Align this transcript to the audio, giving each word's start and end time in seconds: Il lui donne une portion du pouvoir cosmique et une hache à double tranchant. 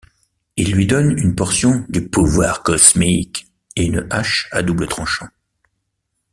Il 0.57 0.73
lui 0.73 0.87
donne 0.87 1.15
une 1.19 1.35
portion 1.35 1.85
du 1.87 2.07
pouvoir 2.09 2.63
cosmique 2.63 3.45
et 3.75 3.85
une 3.85 4.07
hache 4.09 4.49
à 4.51 4.63
double 4.63 4.87
tranchant. 4.87 5.29